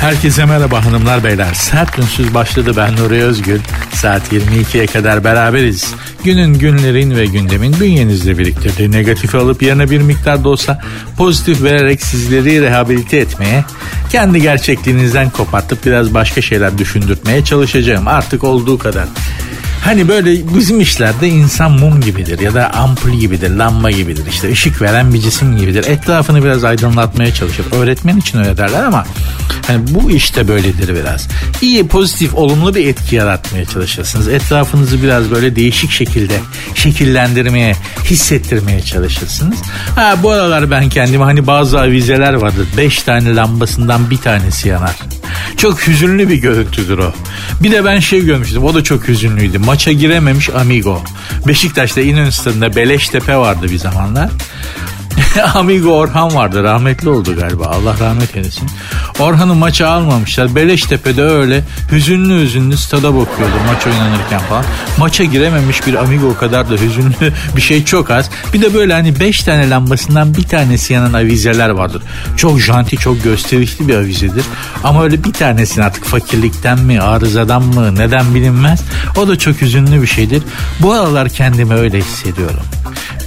[0.00, 1.54] Herkese merhaba hanımlar beyler.
[1.54, 3.60] Sert Ünsüz başladı ben Nuri Özgül.
[3.94, 5.94] Saat 22'ye kadar beraberiz.
[6.24, 10.82] Günün, günlerin ve gündemin bünyenizde biriktirdiği negatifi alıp yerine bir miktar da olsa
[11.16, 13.64] pozitif vererek sizleri rehabilite etmeye,
[14.10, 18.08] kendi gerçekliğinizden kopartıp biraz başka şeyler düşündürtmeye çalışacağım.
[18.08, 19.08] Artık olduğu kadar.
[19.84, 24.22] Hani böyle bizim işlerde insan mum gibidir ya da ampul gibidir, lamba gibidir.
[24.30, 25.84] İşte ışık veren bir cisim gibidir.
[25.86, 27.66] Etrafını biraz aydınlatmaya çalışır.
[27.72, 29.06] Öğretmen için öyle derler ama
[29.66, 31.28] hani bu işte böyledir biraz.
[31.62, 34.28] İyi, pozitif, olumlu bir etki yaratmaya çalışırsınız.
[34.28, 36.40] Etrafınızı biraz böyle değişik şekilde
[36.74, 39.58] şekillendirmeye, hissettirmeye çalışırsınız.
[39.94, 42.66] Ha bu aralar ben kendime hani bazı avizeler vardır.
[42.76, 44.96] Beş tane lambasından bir tanesi yanar.
[45.56, 47.12] Çok hüzünlü bir görüntüdür o.
[47.62, 48.64] Bir de ben şey görmüştüm.
[48.64, 49.58] O da çok hüzünlüydü.
[49.58, 51.02] Maça girememiş Amigo.
[51.46, 54.30] Beşiktaş'ta İnönü Stadı'nda Beleştepe vardı bir zamanlar.
[55.54, 58.68] Amigo Orhan vardı rahmetli oldu galiba Allah rahmet eylesin.
[59.18, 60.54] Orhan'ı maça almamışlar.
[60.54, 64.64] Beleştepe'de öyle hüzünlü hüzünlü stada bakıyordu maç oynanırken falan.
[64.98, 68.30] Maça girememiş bir Amigo kadar da hüzünlü bir şey çok az.
[68.52, 72.02] Bir de böyle hani 5 tane lambasından bir tanesi yanan avizeler vardır.
[72.36, 74.44] Çok janti çok gösterişli bir avizedir.
[74.84, 78.82] Ama öyle bir tanesini artık fakirlikten mi arızadan mı neden bilinmez.
[79.16, 80.42] O da çok hüzünlü bir şeydir.
[80.80, 82.62] Bu aralar kendimi öyle hissediyorum.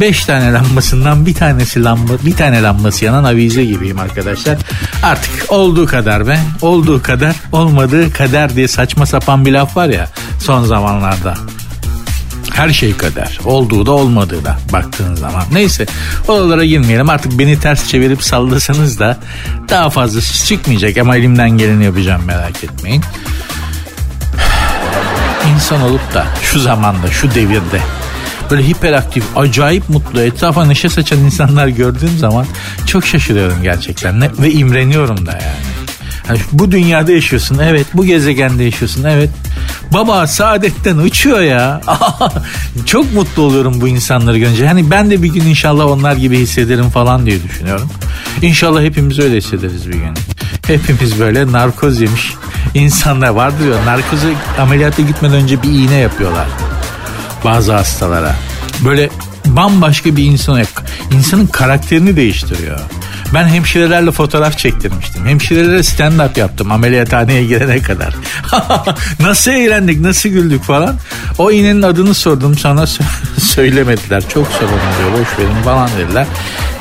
[0.02, 4.58] 5 tane lambasından bir tanesi lamba, bir tane lambası yanan avize gibiyim arkadaşlar.
[5.04, 10.10] Artık olduğu kadar be, olduğu kadar, olmadığı kader diye saçma sapan bir laf var ya
[10.40, 11.34] son zamanlarda.
[12.54, 13.40] Her şey kader.
[13.46, 15.44] Olduğu da olmadığı da baktığın zaman.
[15.52, 15.86] Neyse
[16.28, 17.10] oralara girmeyelim.
[17.10, 19.18] Artık beni ters çevirip sallasanız da
[19.70, 23.02] daha fazlası çıkmayacak ama elimden geleni yapacağım merak etmeyin.
[25.56, 27.82] İnsan olup da şu zamanda, şu devirde
[28.52, 32.46] böyle hiperaktif, acayip mutlu, etrafa neşe saçan insanlar gördüğüm zaman
[32.86, 35.44] çok şaşırıyorum gerçekten ve imreniyorum da yani.
[36.30, 36.40] yani.
[36.52, 39.30] Bu dünyada yaşıyorsun evet, bu gezegende yaşıyorsun evet.
[39.94, 41.82] Baba saadetten uçuyor ya.
[42.86, 44.68] çok mutlu oluyorum bu insanları görünce.
[44.68, 47.90] Hani ben de bir gün inşallah onlar gibi hissederim falan diye düşünüyorum.
[48.42, 50.14] İnşallah hepimiz öyle hissederiz bir gün.
[50.68, 52.34] Hepimiz böyle narkoz yemiş
[52.74, 54.28] insanlar vardır ya narkozu
[54.60, 56.48] ameliyata gitmeden önce bir iğne yapıyorlar
[57.46, 58.36] bazı hastalara.
[58.86, 59.10] Böyle
[59.46, 60.64] bambaşka bir insan
[61.12, 62.80] insanın karakterini değiştiriyor.
[63.34, 65.26] Ben hemşirelerle fotoğraf çektirmiştim.
[65.26, 68.16] Hemşirelere stand-up yaptım ameliyathaneye girene kadar.
[69.20, 70.96] nasıl eğlendik, nasıl güldük falan.
[71.38, 72.86] O iğnenin adını sordum sana
[73.40, 74.24] söylemediler.
[74.30, 76.28] Çok sorun diyor, boş verin falan dediler.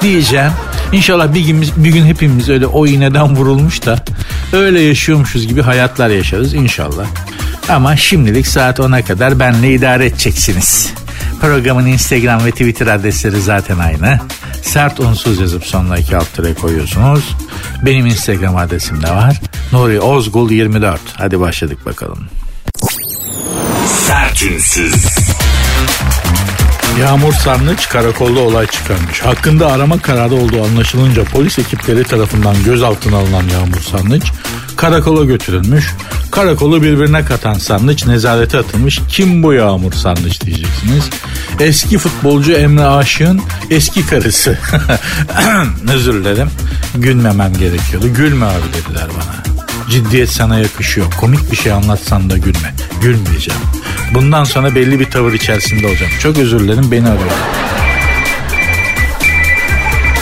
[0.03, 0.53] Diyeceğim.
[0.92, 4.04] İnşallah bir gün, bir gün hepimiz öyle o iğneden vurulmuş da
[4.53, 7.06] öyle yaşıyormuşuz gibi hayatlar yaşarız inşallah.
[7.70, 10.92] Ama şimdilik saat 10'a kadar benle idare edeceksiniz.
[11.41, 14.20] Programın Instagram ve Twitter adresleri zaten aynı.
[14.62, 17.36] Sert unsuz yazıp sonuna iki alt tere koyuyorsunuz.
[17.82, 19.41] Benim Instagram adresim de var.
[19.72, 21.00] Nuri Ozgul 24.
[21.14, 22.19] Hadi başladık bakalım.
[24.06, 25.06] Sertünsüz.
[27.00, 29.20] Yağmur Sarnıç karakolda olay çıkarmış.
[29.20, 34.32] Hakkında arama kararı olduğu anlaşılınca polis ekipleri tarafından gözaltına alınan Yağmur Sarnıç
[34.80, 35.94] karakola götürülmüş.
[36.30, 39.00] Karakolu birbirine katan Sarnıç nezarete atılmış.
[39.08, 41.10] Kim bu Yağmur Sarnıç diyeceksiniz.
[41.60, 44.58] Eski futbolcu Emre Aşık'ın eski karısı.
[45.92, 46.50] Özür dilerim.
[46.94, 48.14] Gülmemem gerekiyordu.
[48.14, 49.60] Gülme abi dediler bana.
[49.91, 51.06] Ciddiyet sana yakışıyor.
[51.20, 52.74] Komik bir şey anlatsan da gülme.
[53.02, 53.60] Gülmeyeceğim.
[54.14, 56.12] Bundan sonra belli bir tavır içerisinde olacağım.
[56.22, 57.30] Çok özür dilerim beni arıyor.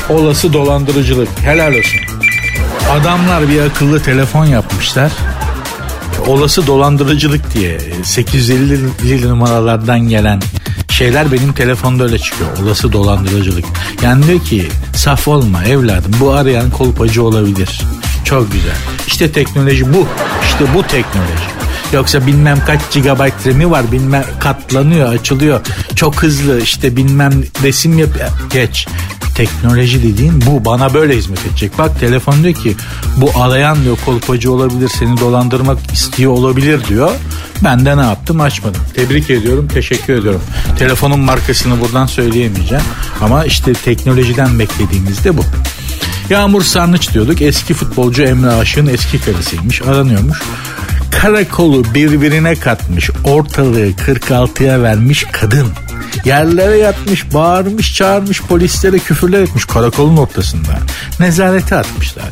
[0.09, 1.29] Olası dolandırıcılık.
[1.43, 2.18] Helal olsun.
[2.91, 5.13] Adamlar bir akıllı telefon yapmışlar.
[6.27, 10.41] Olası dolandırıcılık diye 850 numaralardan gelen
[10.91, 12.51] şeyler benim telefonda öyle çıkıyor.
[12.63, 13.65] Olası dolandırıcılık.
[14.03, 17.83] Yani diyor ki saf olma evladım bu arayan kolpacı olabilir.
[18.25, 18.77] Çok güzel.
[19.07, 20.07] İşte teknoloji bu.
[20.45, 21.59] İşte bu teknoloji.
[21.93, 25.61] Yoksa bilmem kaç gigabayt RAM'i var bilmem katlanıyor açılıyor.
[25.97, 27.33] Çok hızlı işte bilmem
[27.63, 28.11] resim yap
[28.53, 28.87] geç.
[29.39, 31.73] Teknoloji dediğin bu bana böyle hizmet edecek.
[31.79, 32.77] Bak telefon diyor ki
[33.17, 37.11] bu arayan diyor kolpacı olabilir seni dolandırmak istiyor olabilir diyor.
[37.65, 38.81] Ben de ne yaptım açmadım.
[38.95, 40.43] Tebrik ediyorum teşekkür ediyorum.
[40.79, 42.85] Telefonun markasını buradan söyleyemeyeceğim.
[43.21, 45.43] Ama işte teknolojiden beklediğimiz de bu.
[46.31, 47.43] Yağmur Sarnıç diyorduk.
[47.43, 49.83] Eski futbolcu Emre Aşık'ın eski karısıymış.
[49.83, 50.43] Aranıyormuş.
[51.23, 53.11] Karakolu birbirine katmış.
[53.25, 55.69] Ortalığı 46'ya vermiş kadın.
[56.25, 60.79] Yerlere yatmış, bağırmış, çağırmış, polislere küfürler etmiş karakolun ortasında.
[61.21, 62.29] Nezarete atmışlar.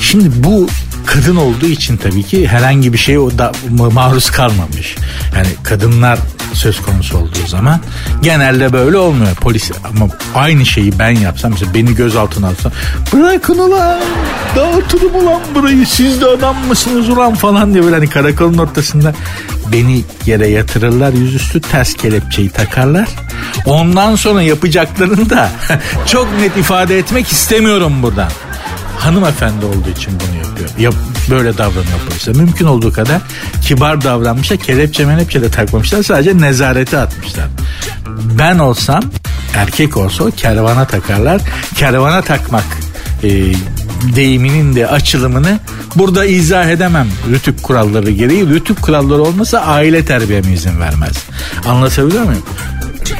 [0.00, 0.68] Şimdi bu
[1.06, 3.52] kadın olduğu için tabii ki herhangi bir şeye da
[3.92, 4.96] maruz kalmamış.
[5.36, 6.18] Yani kadınlar
[6.54, 7.80] söz konusu olduğu zaman
[8.22, 9.34] genelde böyle olmuyor.
[9.34, 12.72] Polis ama aynı şeyi ben yapsam mesela beni gözaltına alsam
[13.12, 14.00] bırakın ulan
[14.56, 19.14] dağıtırım ulan burayı siz de adam mısınız ulan falan diye böyle hani karakolun ortasında
[19.72, 23.08] beni yere yatırırlar yüzüstü ters kelepçeyi takarlar.
[23.66, 25.50] Ondan sonra yapacaklarını da
[26.06, 28.28] çok net ifade etmek istemiyorum buradan
[29.04, 30.68] hanımefendi olduğu için bunu yapıyor.
[30.78, 30.94] Yap,
[31.30, 32.32] böyle davranıyor polise.
[32.32, 33.20] Mümkün olduğu kadar
[33.62, 34.58] kibar davranmışlar.
[34.58, 36.02] Kelepçe menepçe de takmamışlar.
[36.02, 37.46] Sadece nezarete atmışlar.
[38.38, 39.02] Ben olsam
[39.54, 41.40] erkek olsa kervana takarlar.
[41.74, 42.64] Kervana takmak
[43.22, 43.28] e,
[44.16, 45.58] deyiminin de açılımını
[45.96, 48.48] burada izah edemem rütük kuralları gereği.
[48.48, 51.16] Rütük kuralları olmasa aile terbiyeme izin vermez.
[51.66, 52.42] Anlatabiliyor muyum?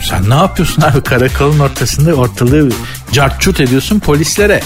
[0.08, 2.70] Sen ne yapıyorsun abi karakolun ortasında ortalığı
[3.12, 4.62] cartçut ediyorsun polislere.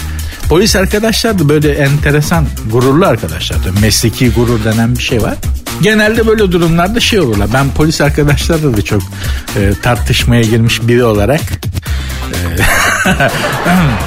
[0.49, 3.59] Polis arkadaşlar da böyle enteresan gururlu arkadaşlar.
[3.81, 5.35] Mesleki gurur denen bir şey var.
[5.83, 7.49] Genelde böyle durumlarda şey olurlar.
[7.55, 9.03] Ben polis arkadaşlarla da çok
[9.57, 11.41] e, tartışmaya girmiş biri olarak
[12.33, 12.37] e,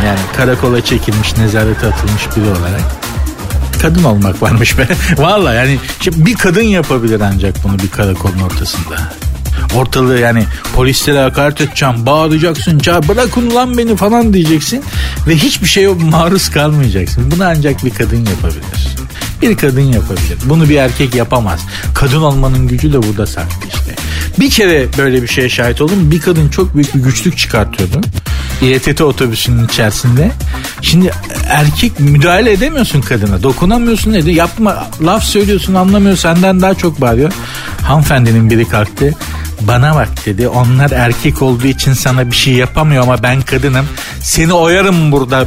[0.05, 2.81] yani karakola çekilmiş, nezarete atılmış biri olarak
[3.81, 4.87] kadın olmak varmış be.
[5.17, 8.95] Valla yani bir kadın yapabilir ancak bunu bir karakolun ortasında.
[9.75, 10.45] Ortalığı yani
[10.75, 14.83] polislere hakaret edeceğim, bağıracaksın, çağır, bırakın lan beni falan diyeceksin
[15.27, 17.31] ve hiçbir şeye maruz kalmayacaksın.
[17.31, 18.89] Bunu ancak bir kadın yapabilir.
[19.41, 20.37] Bir kadın yapabilir.
[20.45, 21.59] Bunu bir erkek yapamaz.
[21.93, 23.95] Kadın olmanın gücü de burada saklı işte.
[24.39, 26.11] Bir kere böyle bir şeye şahit oldum.
[26.11, 28.01] Bir kadın çok büyük bir güçlük çıkartıyordu.
[28.61, 30.31] İETT otobüsünün içerisinde.
[30.81, 31.11] Şimdi
[31.47, 33.43] erkek müdahale edemiyorsun kadına.
[33.43, 34.31] Dokunamıyorsun dedi.
[34.31, 37.31] Yapma laf söylüyorsun anlamıyor senden daha çok bağırıyor.
[37.81, 39.15] Hanımefendinin biri kalktı.
[39.61, 43.85] Bana bak dedi onlar erkek olduğu için sana bir şey yapamıyor ama ben kadınım.
[44.21, 45.45] Seni oyarım burada.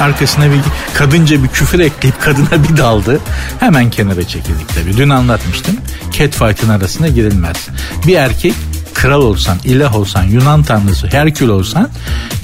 [0.00, 0.60] Arkasına bir
[0.94, 3.20] kadınca bir küfür ekleyip kadına bir daldı.
[3.60, 4.96] Hemen kenara çekildik tabii.
[4.96, 5.76] Dün anlatmıştım.
[6.12, 7.68] Catfight'ın arasına girilmez.
[8.06, 8.54] Bir erkek
[8.94, 11.88] kral olsan, ilah olsan, Yunan tanrısı, Herkül olsan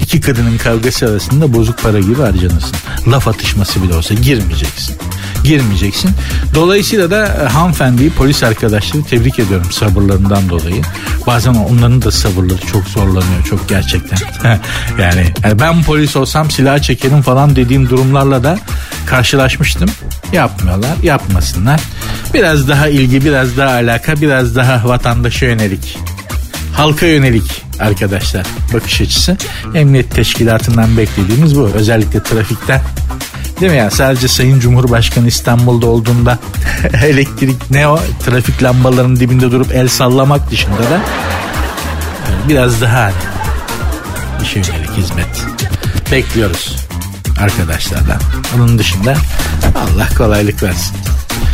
[0.01, 2.75] iki kadının kavgası arasında bozuk para gibi harcanırsın.
[3.07, 4.97] Laf atışması bile olsa girmeyeceksin.
[5.43, 6.11] Girmeyeceksin.
[6.55, 10.81] Dolayısıyla da e, hanımefendiyi polis arkadaşları tebrik ediyorum sabırlarından dolayı.
[11.27, 14.17] Bazen onların da sabırları çok zorlanıyor çok gerçekten.
[14.99, 18.59] yani, yani ben polis olsam silah çekerim falan dediğim durumlarla da
[19.05, 19.89] karşılaşmıştım.
[20.33, 21.81] Yapmıyorlar, yapmasınlar.
[22.33, 25.97] Biraz daha ilgi, biraz daha alaka, biraz daha vatandaşa yönelik
[26.81, 29.37] halka yönelik arkadaşlar bakış açısı.
[29.75, 31.61] Emniyet teşkilatından beklediğimiz bu.
[31.61, 32.81] Özellikle trafikten
[33.61, 33.89] Değil mi ya?
[33.91, 36.39] Sadece Sayın Cumhurbaşkanı İstanbul'da olduğunda
[37.03, 37.99] elektrik ne o?
[38.25, 41.01] Trafik lambalarının dibinde durup el sallamak dışında da
[42.49, 45.45] biraz daha hani işe yönelik hizmet
[46.11, 46.75] bekliyoruz
[47.39, 48.19] arkadaşlardan.
[48.55, 49.15] Onun dışında
[49.75, 50.95] Allah kolaylık versin.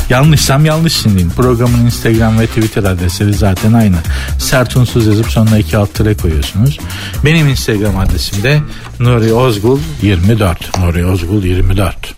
[0.10, 1.32] Yanlışsam yanlışsın diyeyim.
[1.36, 3.96] Programın Instagram ve Twitter adresleri zaten aynı.
[4.40, 6.80] Sert unsuz yazıp sonuna iki alt tere koyuyorsunuz.
[7.26, 8.62] Benim Instagram adresim de
[9.00, 10.78] Nuri Ozgul 24.
[10.78, 12.16] Nuri Ozgul 24.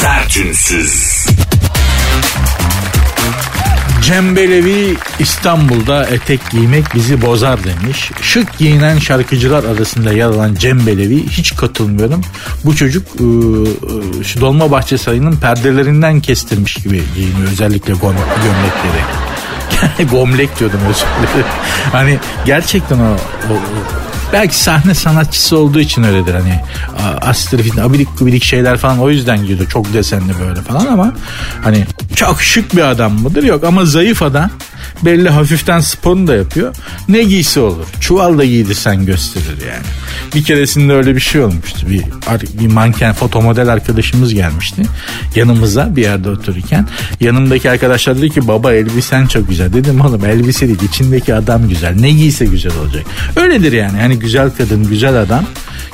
[0.00, 1.19] Sertünsüz.
[4.10, 8.10] Cem Belevi İstanbul'da etek giymek bizi bozar demiş.
[8.20, 12.20] Şık giyinen şarkıcılar arasında yer alan Cem Belevi hiç katılmıyorum.
[12.64, 17.92] Bu çocuk ıı, şu Dolmabahçe Sarayı'nın perdelerinden kestirmiş gibi giyiniyor özellikle
[18.44, 20.10] gömlekleri.
[20.10, 21.44] Gomlek diyordum özür.
[21.92, 23.12] Hani gerçekten o,
[23.50, 23.54] o,
[24.32, 26.34] Belki sahne sanatçısı olduğu için öyledir.
[26.34, 26.60] Hani
[27.20, 31.12] astrofit abidik gubidik şeyler falan o yüzden giyiyordu çok desenli böyle falan ama
[31.62, 33.42] hani çok şık bir adam mıdır?
[33.42, 34.50] Yok ama zayıf adam
[35.02, 36.74] belli hafiften sporunu da yapıyor.
[37.08, 37.86] Ne giysi olur.
[38.00, 39.86] Çuval da giydirsen gösterir yani.
[40.34, 41.86] Bir keresinde öyle bir şey olmuştu.
[41.88, 42.04] Bir,
[42.60, 44.82] bir manken fotomodel arkadaşımız gelmişti.
[45.34, 46.88] Yanımıza bir yerde otururken.
[47.20, 49.72] Yanımdaki arkadaşlar dedi ki baba elbisen çok güzel.
[49.72, 51.94] Dedim oğlum elbise değil içindeki adam güzel.
[52.00, 53.06] Ne giyse güzel olacak.
[53.36, 54.00] Öyledir yani.
[54.00, 55.44] Hani güzel kadın güzel adam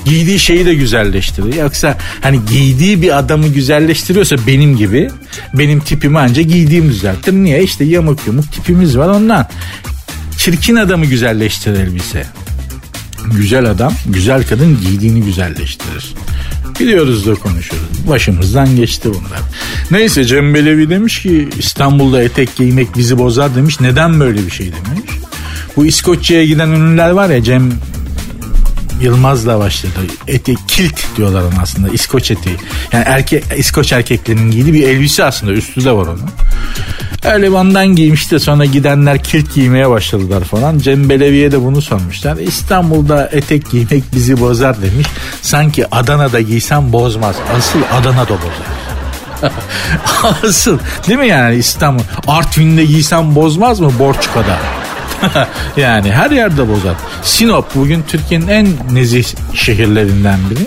[0.07, 1.55] giydiği şeyi de güzelleştirir.
[1.55, 5.11] Yoksa hani giydiği bir adamı güzelleştiriyorsa benim gibi
[5.55, 7.33] benim tipimi ancak giydiğim düzeltir.
[7.33, 7.63] Niye?
[7.63, 9.49] İşte yamuk yumuk tipimiz var ondan.
[10.39, 12.27] Çirkin adamı güzelleştirir elbise.
[13.37, 16.15] Güzel adam, güzel kadın giydiğini güzelleştirir.
[16.81, 18.09] Biliyoruz da konuşuyoruz.
[18.09, 19.41] Başımızdan geçti bunlar.
[19.91, 23.81] Neyse Cem Belevi demiş ki İstanbul'da etek giymek bizi bozar demiş.
[23.81, 25.11] Neden böyle bir şey demiş.
[25.77, 27.73] Bu İskoçya'ya giden ünlüler var ya Cem
[29.00, 29.93] Yılmaz'la başladı.
[30.26, 31.88] Eti kilt diyorlar ona aslında.
[31.88, 32.50] İskoç eti.
[32.93, 35.53] Yani erkek İskoç erkeklerinin giydiği bir elbise aslında.
[35.53, 36.31] Üstü de var onun.
[37.25, 40.79] Öyle ondan giymiş de sonra gidenler kilt giymeye başladılar falan.
[40.79, 42.37] Cem Belevi'ye de bunu sormuşlar.
[42.37, 45.07] İstanbul'da etek giymek bizi bozar demiş.
[45.43, 47.37] Sanki Adana'da giysem bozmaz.
[47.59, 48.87] Asıl Adana'da bozar.
[50.45, 52.03] Asıl değil mi yani İstanbul?
[52.26, 54.59] Artvin'de giysem bozmaz mı Borçka'da?
[55.77, 56.95] yani her yerde bozar.
[57.23, 60.67] Sinop bugün Türkiye'nin en nezih şehirlerinden biri.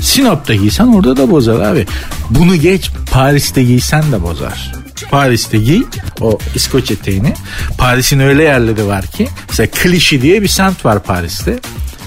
[0.00, 1.86] Sinop'ta giysen orada da bozar abi.
[2.30, 4.72] Bunu geç Paris'te giysen de bozar.
[5.10, 5.82] Paris'te giy
[6.20, 7.32] o İskoç eteğini.
[7.78, 11.58] Paris'in öyle yerleri var ki mesela Klişi diye bir semt var Paris'te.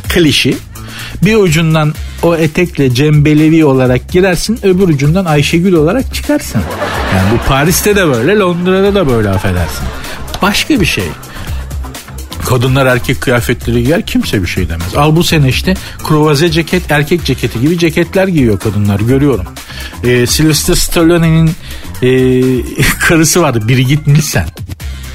[0.09, 0.57] Klişi.
[1.21, 1.93] Bir ucundan
[2.23, 6.61] o etekle Cembelevi olarak girersin öbür ucundan Ayşegül olarak çıkarsın.
[7.15, 9.85] Yani bu Paris'te de böyle Londra'da da böyle affedersin.
[10.41, 11.05] Başka bir şey.
[12.49, 14.95] Kadınlar erkek kıyafetleri giyer kimse bir şey demez.
[14.95, 19.45] Al bu sene işte kruvaze ceket erkek ceketi gibi ceketler giyiyor kadınlar görüyorum.
[20.03, 21.51] Ee, Sylvester Stallone'nin
[22.01, 22.41] e,
[22.99, 24.47] karısı vardı Birgit Nielsen.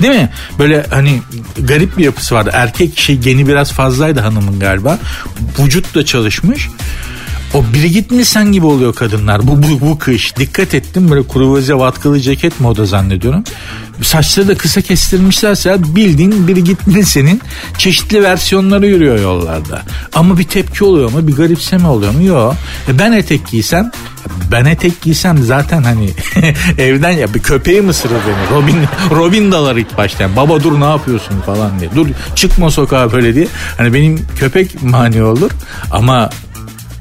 [0.02, 0.28] Değil mi?
[0.58, 1.20] Böyle hani
[1.58, 2.50] garip bir yapısı vardı.
[2.52, 4.98] Erkek şey geni biraz fazlaydı hanımın galiba.
[5.58, 6.68] Vücut da çalışmış.
[7.54, 9.46] O Birgit Nielsen gibi oluyor kadınlar.
[9.46, 10.36] Bu, bu, bu kış.
[10.36, 13.44] Dikkat ettim böyle kruvaze vatkalı ceket moda zannediyorum.
[14.02, 17.40] Saçları da kısa kestirmişlerse bildiğin Birgit Nielsen'in
[17.78, 19.82] çeşitli versiyonları yürüyor yollarda.
[20.14, 21.28] Ama bir tepki oluyor mu?
[21.28, 22.22] Bir garipseme oluyor mu?
[22.22, 22.54] Yok.
[22.88, 23.90] E ben etek giysem
[24.52, 26.10] ben etek giysem zaten hani
[26.78, 28.58] evden ya bir köpeği ısırır beni.
[28.58, 28.76] Robin
[29.10, 30.36] Robin dalar ilk baştan.
[30.36, 31.90] Baba dur ne yapıyorsun falan diye.
[31.94, 33.46] Dur çıkma sokağa böyle diye.
[33.76, 35.50] Hani benim köpek mani olur
[35.90, 36.30] ama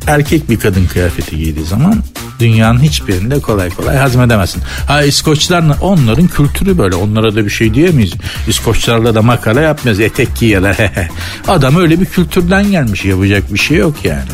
[0.08, 2.04] erkek bir kadın kıyafeti giydiği zaman
[2.40, 4.64] dünyanın hiçbirinde kolay kolay hazmedemezsin.
[4.88, 6.96] Ha İskoçlar onların kültürü böyle.
[6.96, 8.14] Onlara da bir şey diyemeyiz.
[8.48, 10.00] İskoçlarla da makara yapmaz.
[10.00, 10.78] Etek giyiyorlar.
[11.48, 13.06] Adam öyle bir kültürden gelmiş.
[13.06, 14.30] Yapacak bir şey yok yani.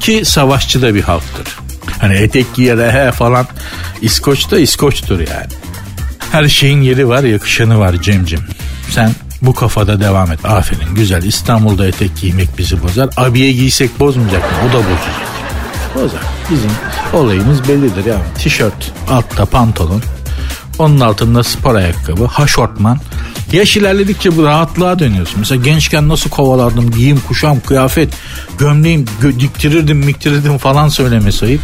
[0.00, 1.58] Ki savaşçı da bir halktır.
[2.00, 3.46] Hani etek giyiyorlar he falan.
[4.02, 5.52] İskoç da İskoçtur yani.
[6.32, 8.40] Her şeyin yeri var yakışanı var Cemcim.
[9.46, 10.44] Bu kafada devam et.
[10.44, 11.22] Aferin güzel.
[11.22, 13.08] İstanbul'da etek giymek bizi bozar.
[13.16, 14.58] Abiye giysek bozmayacak mı?
[14.64, 15.34] O da bozacak.
[15.94, 16.20] Bozar.
[16.50, 16.70] Bizim
[17.12, 18.16] olayımız bellidir ya.
[18.38, 20.02] Tişört, altta pantolon.
[20.78, 22.98] Onun altında spor ayakkabı, haşortman.
[23.52, 25.38] Yaş ilerledikçe bu rahatlığa dönüyorsun.
[25.38, 28.14] Mesela gençken nasıl kovalardım giyim, kuşam, kıyafet,
[28.58, 31.60] gömleğim gö- diktirirdim, miktirirdim falan söylemesi ayıp.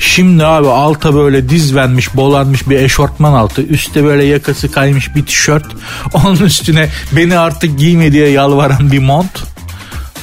[0.00, 3.62] Şimdi abi alta böyle diz vermiş bolanmış bir eşortman altı.
[3.62, 5.66] Üstte böyle yakası kaymış bir tişört.
[6.12, 9.42] Onun üstüne beni artık giyme diye yalvaran bir mont.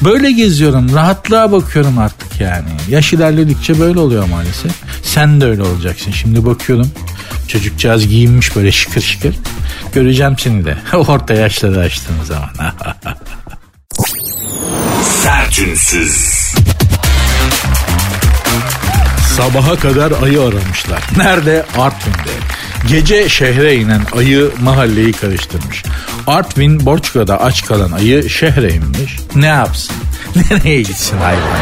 [0.02, 0.96] Böyle geziyorum.
[0.96, 2.70] Rahatlığa bakıyorum artık yani.
[2.90, 4.72] Yaş ilerledikçe böyle oluyor maalesef.
[5.04, 6.12] Sen de öyle olacaksın.
[6.12, 6.92] Şimdi bakıyorum.
[7.48, 9.36] Çocukcağız giyinmiş böyle şıkır şıkır.
[9.94, 10.78] Göreceğim seni de.
[10.98, 12.50] Orta yaşları açtığın zaman.
[15.24, 16.38] Sertünsüz.
[19.38, 21.04] Sabaha kadar ayı aramışlar.
[21.18, 21.66] Nerede?
[21.78, 22.32] Artvin'de.
[22.88, 25.84] Gece şehre inen ayı mahalleyi karıştırmış.
[26.28, 29.18] Artvin Borçka'da aç kalan ayı şehre inmiş.
[29.36, 29.96] Ne yapsın?
[30.52, 31.60] Nereye gitsin hayvan?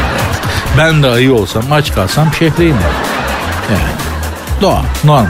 [0.78, 2.76] Ben de ayı olsam aç kalsam şehre inerim.
[3.70, 3.92] Yani
[4.60, 5.26] doğal, normal.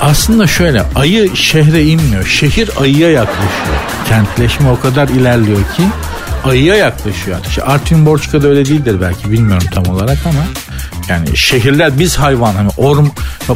[0.00, 2.26] Aslında şöyle ayı şehre inmiyor.
[2.26, 3.76] Şehir ayıya yaklaşıyor.
[4.08, 5.82] Kentleşme o kadar ilerliyor ki
[6.44, 7.38] ayıya yaklaşıyor.
[7.48, 10.44] İşte Artvin Borçka'da öyle değildir belki bilmiyorum tam olarak ama
[11.08, 13.06] yani şehirler biz hayvan hani orm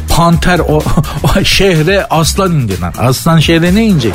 [0.09, 0.83] panter o,
[1.23, 2.95] o şehre aslan indi lan.
[2.99, 4.14] Aslan şehre ne inecek?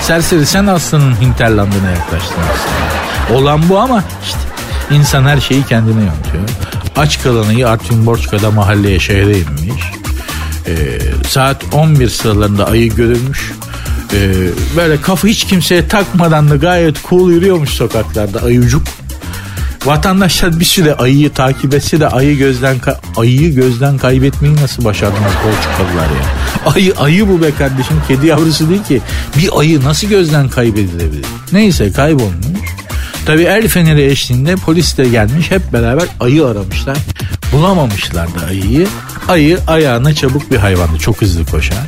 [0.00, 3.40] Serseri sen aslanın hinterlandına yaklaştın aslında.
[3.40, 4.38] Olan bu ama işte
[4.90, 6.48] insan her şeyi kendine yontuyor.
[6.96, 9.82] Aç kalanıyı Artvin Borçka'da mahalleye şehre inmiş.
[10.66, 10.98] Ee,
[11.28, 13.52] saat 11 sıralarında ayı görülmüş.
[14.12, 14.32] Ee,
[14.76, 18.82] böyle kafa hiç kimseye takmadan da gayet cool yürüyormuş sokaklarda ayıcuk.
[19.84, 22.76] Vatandaşlar bir süre ayıyı takip etse de ayı gözden
[23.16, 26.72] ayıyı gözden kaybetmeyi nasıl başardınız Porçukalılar ya?
[26.74, 29.00] Ayı ayı bu be kardeşim kedi yavrusu değil ki.
[29.38, 31.26] Bir ayı nasıl gözden kaybedilebilir?
[31.52, 32.68] Neyse kaybolmuş.
[33.26, 36.98] Tabi el feneri eşliğinde polis de gelmiş hep beraber ayı aramışlar.
[37.52, 38.88] Bulamamışlar da ayıyı.
[39.28, 41.86] Ayı ayağına çabuk bir hayvandı çok hızlı koşar.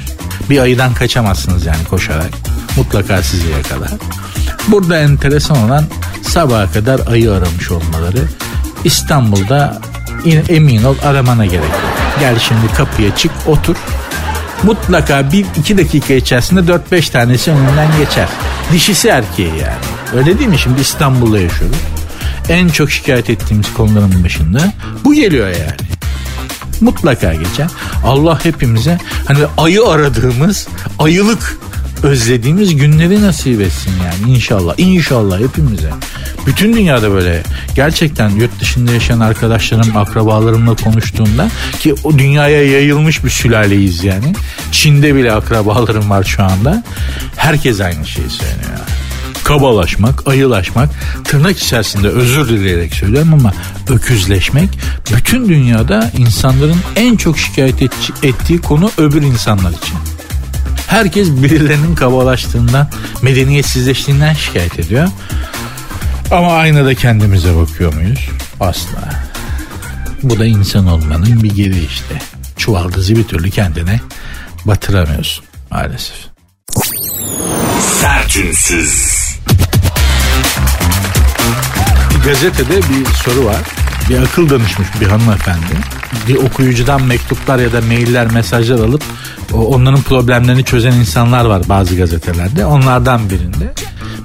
[0.51, 2.31] Bir ayıdan kaçamazsınız yani koşarak.
[2.77, 3.91] Mutlaka sizi yakalar.
[4.69, 5.85] Burada enteresan olan
[6.31, 8.29] sabaha kadar ayı aramış olmaları.
[8.85, 9.81] İstanbul'da
[10.49, 11.81] emin ol aramana gerek yok.
[12.21, 13.77] Gel şimdi kapıya çık otur.
[14.63, 18.29] Mutlaka bir iki dakika içerisinde dört beş tanesi önünden geçer.
[18.73, 20.17] Dişisi erkeği yani.
[20.17, 20.59] Öyle değil mi?
[20.59, 21.77] Şimdi İstanbul'da yaşıyoruz.
[22.49, 24.73] En çok şikayet ettiğimiz konuların başında
[25.05, 25.91] bu geliyor yani
[26.81, 27.67] mutlaka geçer.
[28.05, 30.69] Allah hepimize hani ayı aradığımız
[30.99, 31.59] ayılık
[32.03, 34.75] özlediğimiz günleri nasip etsin yani inşallah.
[34.79, 35.91] İnşallah hepimize.
[36.47, 37.43] Bütün dünyada böyle.
[37.75, 41.49] Gerçekten yurt dışında yaşayan arkadaşlarım, akrabalarımla konuştuğumda
[41.81, 44.35] ki o dünyaya yayılmış bir sülaleyiz yani.
[44.73, 46.85] Çin'de bile akrabalarım var şu anda.
[47.37, 48.81] Herkes aynı şeyi söylüyor.
[49.45, 50.91] Kabalaşmak, ayılaşmak,
[51.25, 53.53] tırnak içerisinde özür dileyerek söylüyorum ama
[53.89, 54.69] öküzleşmek
[55.17, 57.83] bütün dünyada insanların en çok şikayet
[58.23, 60.10] ettiği konu öbür insanlar için.
[60.91, 62.89] Herkes birilerinin kabalaştığından,
[63.23, 65.09] medeniyetsizleştiğinden şikayet ediyor.
[66.31, 68.29] Ama aynada kendimize bakıyor muyuz?
[68.61, 69.09] Asla.
[70.23, 72.19] Bu da insan olmanın bir geri işte.
[72.57, 74.01] Çuvaldızı bir türlü kendine
[74.65, 76.17] batıramıyorsun maalesef.
[78.01, 79.21] Sertünsüz.
[82.25, 83.61] Gazetede bir soru var.
[84.09, 85.75] Bir akıl danışmış bir hanımefendi.
[86.29, 89.03] Bir okuyucudan mektuplar ya da mailler, mesajlar alıp
[89.55, 92.67] onların problemlerini çözen insanlar var bazı gazetelerde.
[92.67, 93.73] Onlardan birinde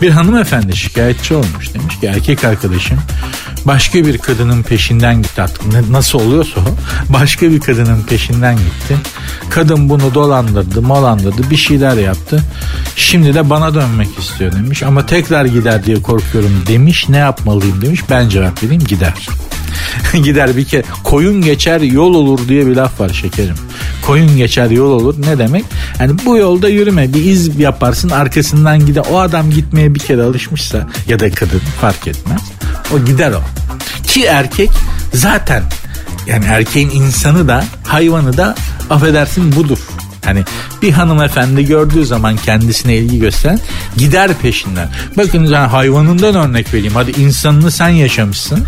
[0.02, 3.00] bir hanımefendi şikayetçi olmuş demiş ki erkek arkadaşım
[3.66, 8.98] başka bir kadının peşinden gitti artık nasıl oluyorsa o başka bir kadının peşinden gitti.
[9.50, 12.44] Kadın bunu dolandırdı molandırdı bir şeyler yaptı.
[12.96, 18.02] Şimdi de bana dönmek istiyor demiş ama tekrar gider diye korkuyorum demiş ne yapmalıyım demiş
[18.10, 19.28] ben cevap vereyim gider.
[20.24, 23.56] gider bir kere koyun geçer yol olur diye bir laf var şekerim.
[24.06, 25.66] Koyun geçer yol olur ne demek?
[26.00, 29.04] Yani bu yolda yürüme bir iz yaparsın arkasından gider.
[29.12, 32.42] O adam gitmeye bir kere alışmışsa ya da kadın fark etmez.
[32.94, 33.42] O gider o.
[34.08, 34.70] Ki erkek
[35.14, 35.64] zaten
[36.28, 38.56] yani erkeğin insanı da hayvanı da
[38.90, 39.80] affedersin budur.
[40.26, 40.44] Hani
[40.82, 43.60] bir hanımefendi gördüğü zaman kendisine ilgi gösteren
[43.98, 44.90] gider peşinden.
[45.18, 46.94] Bakın yani hayvanından örnek vereyim.
[46.96, 48.64] Hadi insanını sen yaşamışsın.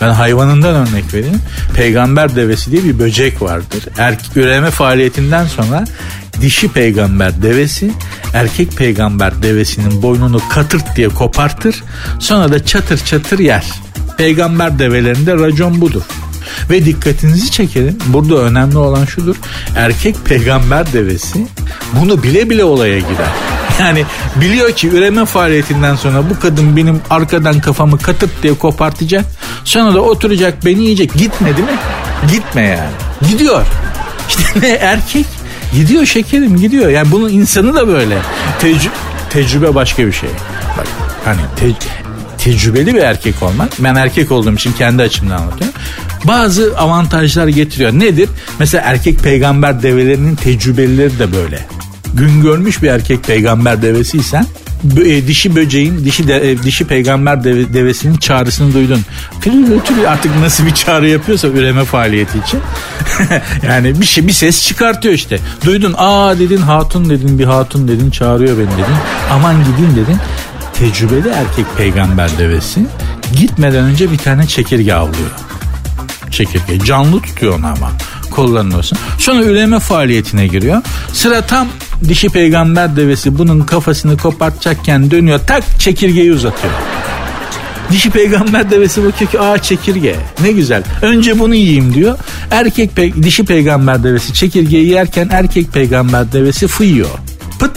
[0.00, 1.40] Ben hayvanından örnek vereyim.
[1.74, 3.84] Peygamber devesi diye bir böcek vardır.
[3.98, 5.84] Erkek üreme faaliyetinden sonra
[6.40, 7.92] dişi peygamber devesi
[8.34, 11.82] erkek peygamber devesinin boynunu katırt diye kopartır.
[12.18, 13.64] Sonra da çatır çatır yer.
[14.18, 16.02] Peygamber develerinde racon budur.
[16.70, 17.98] Ve dikkatinizi çekerim.
[18.06, 19.36] Burada önemli olan şudur.
[19.76, 21.46] Erkek peygamber devesi
[22.00, 23.32] bunu bile bile olaya girer.
[23.80, 24.04] Yani
[24.36, 29.24] biliyor ki üreme faaliyetinden sonra bu kadın benim arkadan kafamı katıp diye kopartacak.
[29.64, 31.14] Sonra da oturacak beni yiyecek.
[31.14, 31.72] Gitmedi mi?
[32.32, 33.30] Gitme yani.
[33.30, 33.66] Gidiyor.
[34.28, 35.26] İşte erkek
[35.72, 36.90] gidiyor şekerim gidiyor.
[36.90, 38.18] Yani bunun insanı da böyle.
[38.60, 38.88] Tecrü
[39.30, 40.30] tecrübe başka bir şey.
[40.78, 40.86] Bak
[41.24, 41.66] hani te
[42.38, 43.70] tecrübeli bir erkek olmak.
[43.78, 45.74] Ben erkek olduğum için kendi açımdan anlatıyorum
[46.24, 47.92] bazı avantajlar getiriyor.
[47.92, 48.28] Nedir?
[48.58, 51.66] Mesela erkek peygamber develerinin tecrübelileri de böyle.
[52.14, 54.46] Gün görmüş bir erkek peygamber devesiysen
[55.04, 59.00] e, dişi böceğin dişi de, e, dişi peygamber deve, devesinin çağrısını duydun.
[60.08, 62.60] Artık nasıl bir çağrı yapıyorsa üreme faaliyeti için.
[63.68, 65.38] yani bir şey bir ses çıkartıyor işte.
[65.64, 68.96] Duydun aa dedin hatun dedin bir hatun dedin çağırıyor beni dedin.
[69.30, 70.16] Aman gideyim dedin.
[70.74, 72.86] Tecrübeli erkek peygamber devesi
[73.36, 75.30] gitmeden önce bir tane çekirge avlıyor
[76.32, 76.78] çekirge.
[76.84, 77.92] Canlı tutuyor onu ama
[78.30, 78.98] kollarının olsun.
[79.18, 80.82] Sonra üreme faaliyetine giriyor.
[81.12, 81.68] Sıra tam
[82.08, 86.72] dişi peygamber devesi bunun kafasını kopartacakken dönüyor tak çekirgeyi uzatıyor.
[87.90, 90.82] Dişi peygamber devesi bakıyor ki aa çekirge ne güzel.
[91.02, 92.18] Önce bunu yiyeyim diyor.
[92.50, 97.08] Erkek pe dişi peygamber devesi çekirgeyi yerken erkek peygamber devesi fıyıyor.
[97.58, 97.70] Pıt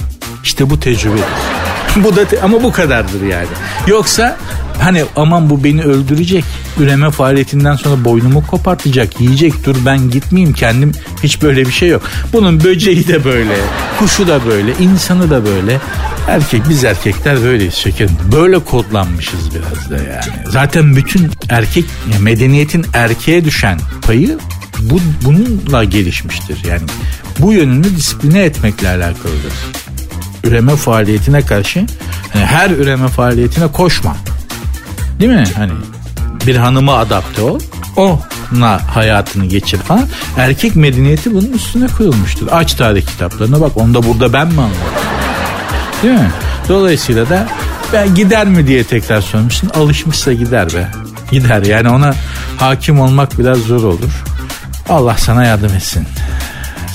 [0.44, 1.15] işte bu tecrübe.
[1.96, 3.48] bu da te- ama bu kadardır yani.
[3.88, 4.38] Yoksa
[4.81, 6.43] Hani aman bu beni öldürecek.
[6.79, 9.21] Üreme faaliyetinden sonra boynumu kopartacak.
[9.21, 10.91] Yiyecek dur ben gitmeyeyim kendim.
[11.23, 12.01] Hiç böyle bir şey yok.
[12.33, 13.55] Bunun böceği de böyle.
[13.99, 14.73] Kuşu da böyle.
[14.79, 15.79] insanı da böyle.
[16.27, 18.17] Erkek biz erkekler böyleyiz şekerim.
[18.31, 20.49] Böyle kodlanmışız biraz da yani.
[20.49, 21.85] Zaten bütün erkek
[22.21, 24.38] medeniyetin erkeğe düşen payı
[24.81, 26.57] bu bununla gelişmiştir.
[26.69, 26.81] Yani
[27.39, 29.53] bu yönünü disipline etmekle alakalıdır.
[30.43, 31.79] Üreme faaliyetine karşı
[32.35, 34.17] yani her üreme faaliyetine koşma.
[35.19, 35.43] Değil mi?
[35.56, 35.71] Hani
[36.47, 37.60] bir hanıma adapte ol.
[37.97, 40.08] Ona hayatını geçir falan.
[40.38, 42.47] Erkek medeniyeti bunun üstüne kurulmuştur.
[42.51, 44.78] Aç tarih kitaplarına bak onda burada ben mi anladım?
[46.04, 46.32] Değil mi?
[46.69, 47.47] Dolayısıyla da
[47.93, 49.69] ben gider mi diye tekrar sormuşsun.
[49.69, 50.88] Alışmışsa gider be.
[51.32, 52.13] Gider yani ona
[52.58, 54.23] hakim olmak biraz zor olur.
[54.89, 56.08] Allah sana yardım etsin.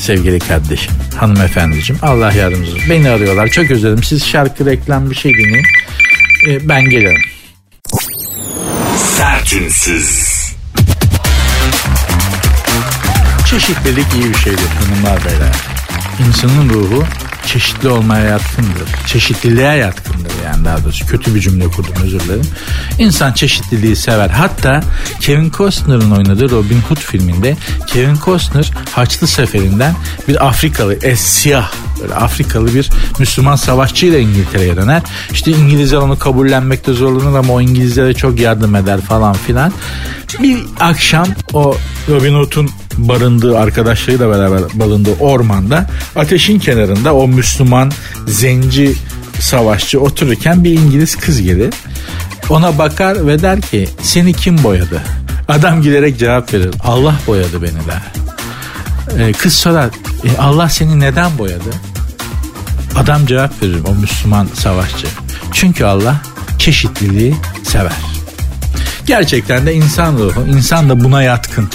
[0.01, 2.91] Sevgili kardeşim, hanımefendiciğim Allah yardımcınız.
[2.91, 3.49] Beni arıyorlar.
[3.49, 4.03] Çok özledim.
[4.03, 5.67] Siz şarkı reklam bir şey dinleyin.
[6.49, 7.40] Ee, ben gelirim.
[9.21, 10.31] Sertünsüz.
[13.47, 15.55] Çeşitlilik iyi bir şeydir hanımlar beyler.
[16.29, 17.05] İnsanın ruhu
[17.47, 18.89] çeşitli olmaya yatkındır.
[19.07, 21.07] Çeşitliliğe yatkındır yani daha doğrusu.
[21.07, 22.47] Kötü bir cümle kurdum özür dilerim.
[22.99, 24.29] İnsan çeşitliliği sever.
[24.29, 24.83] Hatta
[25.21, 29.95] Kevin Costner'ın oynadığı Robin Hood filminde Kevin Costner Haçlı Seferinden
[30.29, 35.03] bir Afrikalı, es siyah böyle Afrikalı bir Müslüman savaşçıyla İngiltere'ye döner.
[35.33, 39.73] İşte İngilizler onu kabullenmekte zorlanır ama o İngilizlere çok yardım eder falan filan.
[40.43, 41.77] Bir akşam o
[42.09, 47.93] Robin Hood'un barındığı arkadaşlarıyla beraber barındığı ormanda ateşin kenarında o Müslüman
[48.27, 48.95] zenci
[49.41, 51.75] savaşçı otururken bir İngiliz kız gelir.
[52.51, 55.03] Ona bakar ve der ki seni kim boyadı?
[55.49, 56.75] Adam giderek cevap verir.
[56.85, 58.03] Allah boyadı beni der.
[59.19, 59.87] Ee, kız sorar
[60.25, 61.71] e, Allah seni neden boyadı?
[62.97, 65.07] Adam cevap verir o Müslüman savaşçı.
[65.53, 66.17] Çünkü Allah
[66.59, 67.93] çeşitliliği sever.
[69.07, 71.69] Gerçekten de insan ruhu, insan da buna yatkın.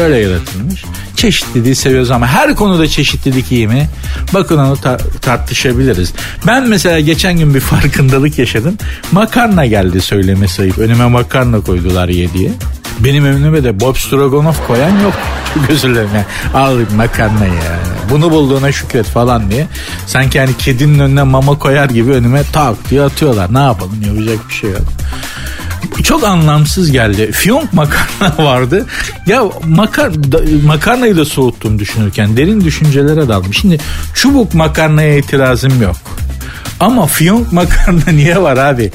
[0.00, 0.84] Böyle yaratılmış.
[1.16, 3.88] Çeşitliliği seviyoruz ama her konuda çeşitlilik iyi mi?
[4.34, 6.12] Bakın onu ta- tartışabiliriz.
[6.46, 8.74] Ben mesela geçen gün bir farkındalık yaşadım.
[9.12, 10.78] Makarna geldi söyleme sayıp.
[10.78, 12.50] Önüme makarna koydular ye diye.
[12.98, 15.14] Benim önüme de Bob Stroganoff koyan yok.
[15.54, 16.24] Çok özür dilerim yani.
[16.54, 17.78] Al makarna ya.
[18.10, 19.66] Bunu bulduğuna şükret falan diye.
[20.06, 23.54] Sanki hani kedinin önüne mama koyar gibi önüme tak diye atıyorlar.
[23.54, 24.80] Ne yapalım yapacak bir şey yok
[26.04, 27.32] çok anlamsız geldi.
[27.32, 28.86] Fiyonk makarna vardı.
[29.26, 30.10] Ya makar,
[30.64, 33.54] makarnayı da soğuttum düşünürken derin düşüncelere daldım.
[33.54, 33.78] Şimdi
[34.14, 35.96] çubuk makarnaya itirazım yok.
[36.80, 38.92] Ama fiyonk makarna niye var abi?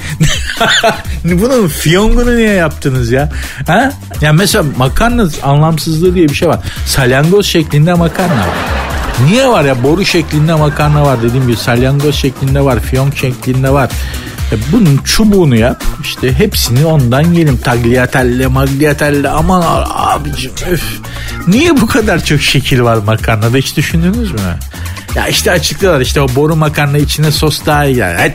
[1.24, 3.32] Bunun fiyongunu niye yaptınız ya?
[3.66, 3.92] Ha?
[4.20, 6.58] Ya mesela makarna anlamsızlığı diye bir şey var.
[6.86, 8.54] Salyangoz şeklinde makarna var.
[9.24, 13.90] Niye var ya boru şeklinde makarna var dediğim gibi salyangoz şeklinde var, fiyonk şeklinde var.
[14.52, 20.84] E bunun çubuğunu yap işte hepsini ondan yiyelim tagliatelle magliatelle aman abicim öf.
[21.46, 24.40] Niye bu kadar çok şekil var makarnada hiç düşündünüz mü?
[25.16, 27.96] Ya işte açıklıyorlar işte o boru makarna içine sos daha iyi.
[27.96, 28.32] Yani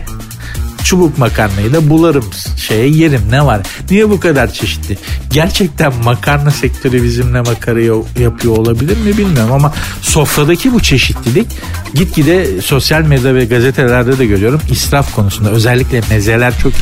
[0.83, 2.25] çubuk makarnayı da bularım
[2.57, 3.61] şeye yerim ne var.
[3.89, 4.97] Niye bu kadar çeşitli?
[5.29, 7.81] Gerçekten makarna sektörü bizimle makara
[8.19, 11.47] yapıyor olabilir mi bilmiyorum ama sofradaki bu çeşitlilik
[11.93, 16.73] gitgide sosyal medya ve gazetelerde de görüyorum israf konusunda özellikle mezeler çok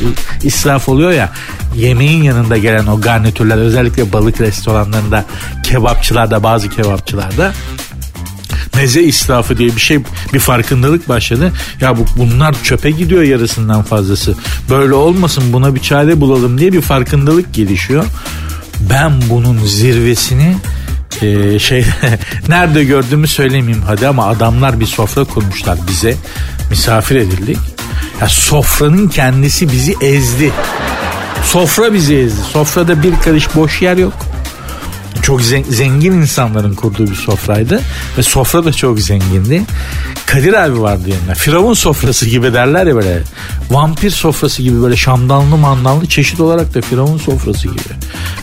[0.42, 1.32] israf oluyor ya
[1.76, 5.24] yemeğin yanında gelen o garnitürler özellikle balık restoranlarında
[5.62, 7.52] kebapçılarda bazı kebapçılarda
[8.80, 9.98] meze israfı diye bir şey
[10.34, 11.52] bir farkındalık başladı.
[11.80, 14.34] Ya bu bunlar çöpe gidiyor yarısından fazlası.
[14.70, 18.04] Böyle olmasın buna bir çare bulalım diye bir farkındalık gelişiyor.
[18.90, 20.56] Ben bunun zirvesini
[21.22, 21.84] e, şey
[22.48, 26.14] nerede gördüğümü söylemeyeyim hadi ama adamlar bir sofra kurmuşlar bize
[26.70, 27.58] misafir edildik.
[28.20, 30.52] Ya sofranın kendisi bizi ezdi.
[31.44, 32.40] Sofra bizi ezdi.
[32.52, 34.29] Sofrada bir karış boş yer yok
[35.22, 37.80] çok zengin insanların kurduğu bir sofraydı
[38.18, 39.62] ve sofra da çok zengindi.
[40.26, 41.34] Kadir abi vardı yanında.
[41.34, 43.22] Firavun sofrası gibi derler ya böyle.
[43.70, 47.80] Vampir sofrası gibi böyle şamdanlı mandallı çeşit olarak da Firavun sofrası gibi.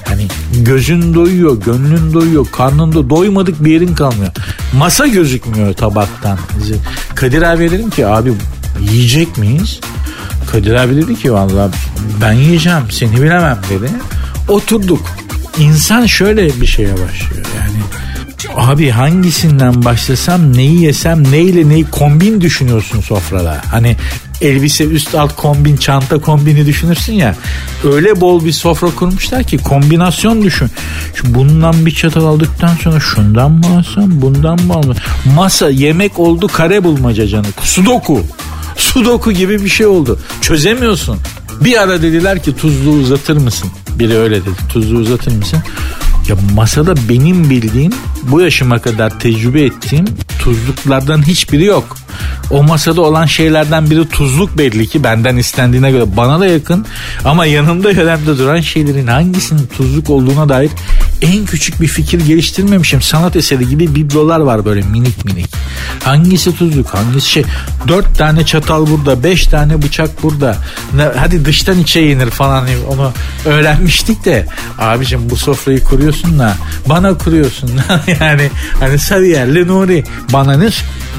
[0.07, 4.31] Hani gözün doyuyor, gönlün doyuyor, karnın da doymadık bir yerin kalmıyor.
[4.73, 6.37] Masa gözükmüyor tabaktan.
[7.15, 8.33] Kadir abi dedim ki abi
[8.91, 9.79] yiyecek miyiz?
[10.51, 11.71] Kadir abi dedi ki vallahi
[12.21, 13.89] ben yiyeceğim seni bilemem dedi.
[14.47, 15.01] Oturduk
[15.59, 17.77] insan şöyle bir şeye başlıyor yani
[18.55, 23.61] abi hangisinden başlasam neyi yesem neyle neyi kombin düşünüyorsun sofrada.
[23.71, 23.95] Hani
[24.41, 27.35] elbise üst alt kombin çanta kombini düşünürsün ya
[27.83, 30.69] öyle bol bir sofra kurmuşlar ki kombinasyon düşün.
[31.15, 34.95] Şu bundan bir çatal aldıktan sonra şundan mı alsam bundan mı alsam?
[35.35, 37.47] Masa yemek oldu kare bulmaca canı.
[37.61, 38.21] Sudoku.
[38.75, 40.19] Sudoku gibi bir şey oldu.
[40.41, 41.17] Çözemiyorsun.
[41.61, 44.55] Bir ara dediler ki tuzlu uzatır mısın biri öyle dedi.
[44.69, 45.59] Tuzlu uzatır mısın?
[46.27, 50.05] Ya masada benim bildiğim bu yaşıma kadar tecrübe ettiğim
[50.39, 51.97] tuzluklardan hiçbiri yok.
[52.51, 56.85] O masada olan şeylerden biri tuzluk belli ki benden istendiğine göre bana da yakın
[57.25, 60.71] ama yanımda yanımda duran şeylerin hangisinin tuzluk olduğuna dair
[61.21, 63.01] en küçük bir fikir geliştirmemişim.
[63.01, 65.49] Sanat eseri gibi biblolar var böyle minik minik.
[66.03, 67.43] Hangisi tuzluk hangisi şey.
[67.87, 70.57] Dört tane çatal burada beş tane bıçak burada.
[70.95, 73.11] Ne, hadi dıştan içe yenir falan onu
[73.45, 74.45] öğrenmiştik de.
[74.79, 76.55] Abicim bu sofrayı kuruyorsun da
[76.89, 77.71] bana kuruyorsun.
[78.21, 78.49] yani
[78.79, 80.03] hani Sarıyerli Nuri
[80.33, 80.69] bana ne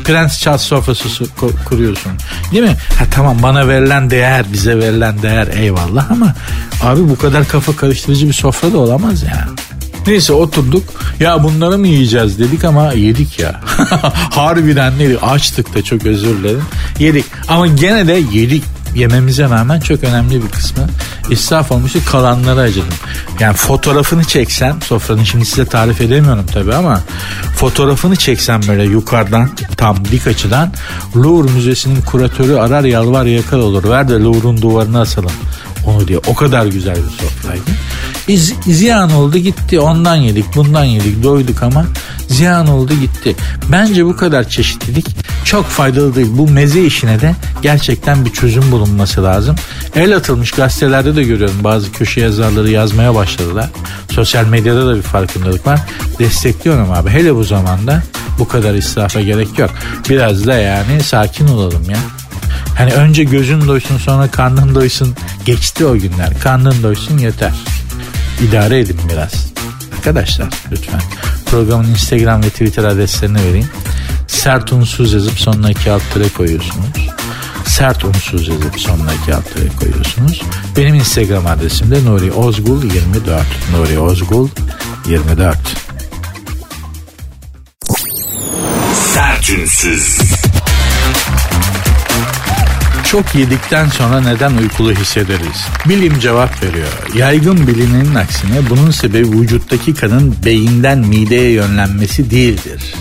[0.04, 1.24] Prens Charles sofrası
[1.64, 2.12] kuruyorsun.
[2.52, 2.76] Değil mi?
[2.98, 6.34] Ha tamam bana verilen değer bize verilen değer eyvallah ama
[6.82, 9.67] abi bu kadar kafa karıştırıcı bir sofra da olamaz yani.
[10.08, 10.84] Neyse oturduk.
[11.20, 13.60] Ya bunları mı yiyeceğiz dedik ama yedik ya.
[14.30, 15.18] Harbiden neydi?
[15.22, 16.62] Açtık da çok özür dilerim.
[16.98, 17.24] Yedik.
[17.48, 18.64] Ama gene de yedik.
[18.94, 20.82] yememize rağmen çok önemli bir kısmı
[21.30, 21.98] israf olmuştu.
[22.10, 22.88] Kalanları acıdım.
[23.40, 27.00] Yani fotoğrafını çeksem sofranın şimdi size tarif edemiyorum tabii ama
[27.56, 30.72] fotoğrafını çeksem böyle yukarıdan tam dik açıdan
[31.16, 33.90] Louvre Müzesi'nin kuratörü arar yalvar yakar olur.
[33.90, 35.30] Ver de Louvre'un duvarına asalım
[35.88, 36.22] onu diyor.
[36.26, 37.70] O kadar güzel bir sofraydı.
[38.28, 39.80] İz, ziyan oldu gitti.
[39.80, 41.86] Ondan yedik, bundan yedik, doyduk ama
[42.28, 43.36] ziyan oldu gitti.
[43.72, 45.06] Bence bu kadar çeşitlilik
[45.44, 46.28] çok faydalı değil.
[46.30, 49.56] Bu meze işine de gerçekten bir çözüm bulunması lazım.
[49.94, 53.70] El atılmış gazetelerde de görüyorum bazı köşe yazarları yazmaya başladılar.
[54.10, 55.80] Sosyal medyada da bir farkındalık var.
[56.18, 57.10] Destekliyorum abi.
[57.10, 58.02] Hele bu zamanda
[58.38, 59.70] bu kadar israfa gerek yok.
[60.08, 61.98] Biraz da yani sakin olalım ya.
[62.74, 65.14] Hani önce gözün doysun sonra karnın doysun.
[65.44, 66.40] Geçti o günler.
[66.40, 67.54] Karnın doysun yeter.
[68.40, 69.46] İdare edin biraz.
[69.96, 71.00] Arkadaşlar lütfen
[71.46, 73.68] programın Instagram ve Twitter adreslerini vereyim.
[74.26, 76.02] Sert unsuz yazıp sonuna iki alt
[76.36, 77.08] koyuyorsunuz.
[77.66, 79.44] Sert unsuz yazıp sonuna iki alt
[79.78, 80.42] koyuyorsunuz.
[80.76, 83.46] Benim Instagram adresim de Nuri Ozgul 24.
[83.72, 84.48] Nuri Ozgul
[85.08, 85.58] 24.
[89.14, 90.18] Sertünsüz.
[93.10, 95.66] Çok yedikten sonra neden uykulu hissederiz?
[95.88, 96.88] Bilim cevap veriyor.
[97.16, 102.94] Yaygın bilinenin aksine bunun sebebi vücuttaki kanın beyinden mideye yönlenmesi değildir.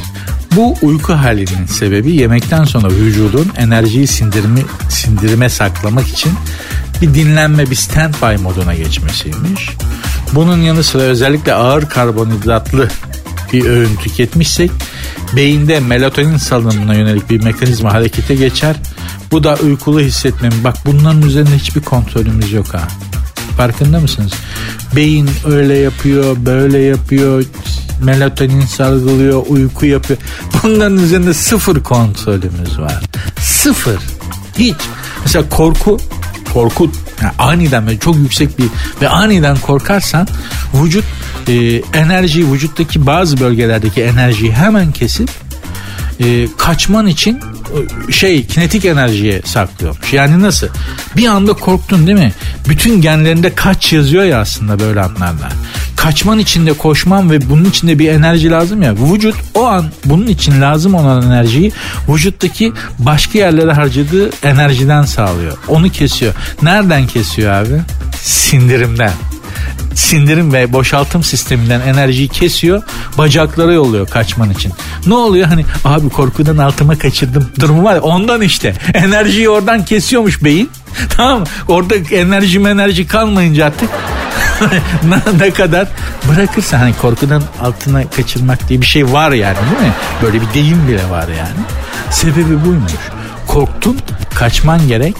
[0.55, 6.31] Bu uyku halinin sebebi yemekten sonra vücudun enerjiyi sindirimi, sindirime saklamak için
[7.01, 9.69] bir dinlenme, bir standby moduna geçmesiymiş.
[10.33, 12.87] Bunun yanı sıra özellikle ağır karbonhidratlı
[13.53, 14.71] bir öğün tüketmişsek
[15.35, 18.75] beyinde melatonin salınımına yönelik bir mekanizma harekete geçer.
[19.31, 20.51] Bu da uykulu hissetmem.
[20.63, 22.87] Bak bunların üzerinde hiçbir kontrolümüz yok ha.
[23.57, 24.31] Farkında mısınız?
[24.95, 27.43] Beyin öyle yapıyor, böyle yapıyor,
[28.03, 30.19] melatonin salgılıyor, uyku yapıyor.
[30.63, 33.03] Bunların üzerinde sıfır kontrolümüz var.
[33.39, 33.99] Sıfır.
[34.57, 34.75] Hiç.
[35.23, 35.97] Mesela korku,
[36.53, 38.67] korku yani aniden ve çok yüksek bir
[39.01, 40.27] ve aniden korkarsan
[40.73, 41.05] vücut
[41.47, 41.53] e,
[41.93, 45.29] enerjiyi vücuttaki bazı bölgelerdeki enerjiyi hemen kesip
[46.19, 47.39] e, kaçman için
[48.09, 50.13] e, şey kinetik enerjiye saklıyormuş.
[50.13, 50.67] Yani nasıl?
[51.15, 52.33] Bir anda korktun değil mi?
[52.69, 55.49] Bütün genlerinde kaç yazıyor ya aslında böyle anlarda.
[55.95, 58.95] Kaçman için de koşman ve bunun için de bir enerji lazım ya.
[58.95, 61.71] Vücut o an bunun için lazım olan enerjiyi
[62.09, 65.57] vücuttaki başka yerlere harcadığı enerjiden sağlıyor.
[65.67, 66.33] Onu kesiyor.
[66.61, 67.81] Nereden kesiyor abi?
[68.21, 69.11] Sindirimden
[69.95, 72.81] sindirim ve boşaltım sisteminden enerjiyi kesiyor
[73.17, 74.73] bacaklara yolluyor kaçman için.
[75.05, 80.43] Ne oluyor hani abi korkudan altıma kaçırdım durumu var ya ondan işte enerjiyi oradan kesiyormuş
[80.43, 80.69] beyin
[81.09, 81.43] tamam?
[81.67, 83.89] Orada enerji enerji kalmayınca artık
[85.39, 85.87] ne kadar
[86.29, 89.93] bırakırsa hani korkudan altına kaçırmak diye bir şey var yani değil mi?
[90.21, 91.59] Böyle bir deyim bile var yani.
[92.11, 92.91] Sebebi buymuş.
[93.47, 93.97] Korktun
[94.35, 95.15] kaçman gerek.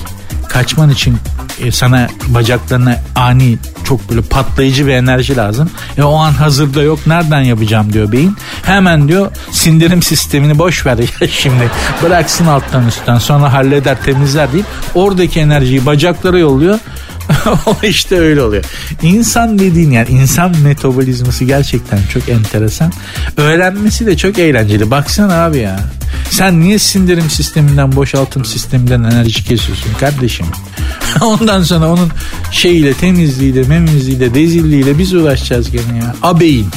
[0.49, 1.17] Kaçman için
[1.59, 5.69] e, sana bacaklarına ani çok böyle patlayıcı bir enerji lazım.
[5.97, 8.35] E o an hazırda yok nereden yapacağım diyor beyin.
[8.63, 11.69] Hemen diyor sindirim sistemini boş ver ya şimdi
[12.03, 16.79] bıraksın alttan üstten sonra halleder temizler deyip oradaki enerjiyi bacaklara yolluyor.
[17.83, 18.63] işte öyle oluyor.
[19.01, 22.91] İnsan dediğin yani insan metabolizması gerçekten çok enteresan.
[23.37, 24.91] Öğrenmesi de çok eğlenceli.
[24.91, 25.79] Baksana abi ya.
[26.29, 30.45] Sen niye sindirim sisteminden boşaltım sisteminden enerji kesiyorsun kardeşim?
[31.21, 32.11] Ondan sonra onun
[32.51, 36.15] şeyiyle temizliğiyle memizliğiyle dezilliğiyle biz uğraşacağız gene ya.
[36.21, 36.67] Abeyin.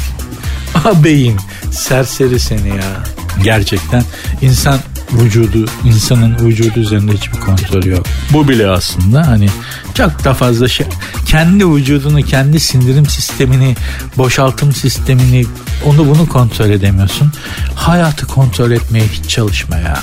[0.84, 1.36] Abeyin.
[1.70, 3.04] Serseri seni ya.
[3.44, 4.02] Gerçekten
[4.42, 4.78] insan
[5.12, 8.06] vücudu, insanın vücudu üzerinde hiçbir kontrol yok.
[8.32, 9.48] Bu bile aslında hani
[9.94, 10.86] çok da fazla şey.
[11.26, 13.76] Kendi vücudunu, kendi sindirim sistemini,
[14.16, 15.46] boşaltım sistemini,
[15.86, 17.32] onu bunu kontrol edemiyorsun.
[17.74, 19.98] Hayatı kontrol etmeye hiç çalışma ya.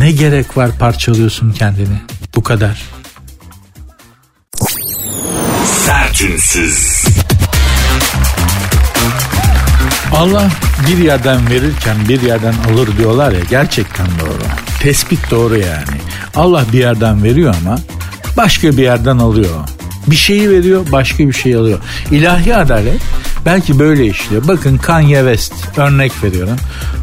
[0.00, 2.00] Ne gerek var parçalıyorsun kendini.
[2.36, 2.82] Bu kadar.
[5.86, 7.04] Sertünsüz.
[10.14, 10.50] Allah
[10.88, 14.42] bir yerden verirken bir yerden alır diyorlar ya gerçekten doğru.
[14.80, 16.00] Tespit doğru yani.
[16.36, 17.78] Allah bir yerden veriyor ama
[18.36, 19.68] başka bir yerden alıyor.
[20.06, 21.78] Bir şeyi veriyor başka bir şey alıyor.
[22.10, 23.00] İlahi adalet
[23.46, 24.48] belki böyle işliyor.
[24.48, 26.56] Bakın Kanye West örnek veriyorum.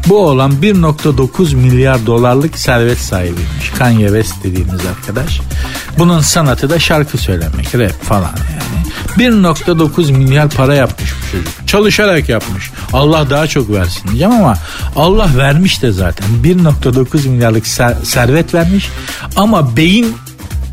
[0.08, 3.70] Bu olan 1.9 milyar dolarlık servet sahibiymiş.
[3.78, 5.40] Kanye West dediğimiz arkadaş.
[5.98, 8.86] Bunun sanatı da şarkı söylemek, rap falan yani.
[9.18, 11.68] 1.9 milyar para yapmış bu çocuk.
[11.68, 12.70] Çalışarak yapmış.
[12.92, 14.54] Allah daha çok versin diyeceğim ama
[14.96, 16.26] Allah vermiş de zaten.
[16.44, 18.88] 1.9 milyarlık ser- servet vermiş
[19.36, 20.16] ama beyin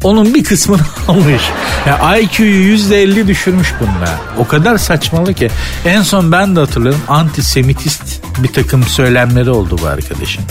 [0.04, 1.42] onun bir kısmını almış.
[1.88, 4.10] Ya IQ'yu %50 düşürmüş bunda.
[4.38, 5.50] O kadar saçmalı ki.
[5.86, 8.04] En son ben de hatırlıyorum antisemitist
[8.38, 10.44] bir takım söylemleri oldu bu arkadaşın.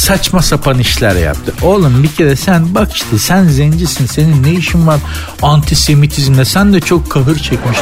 [0.00, 1.54] Saçma sapan işler yaptı.
[1.62, 5.00] Oğlum bir kere sen bak işte sen zencisin senin ne işin var
[5.42, 7.78] antisemitizmle sen de çok kahır çekmiş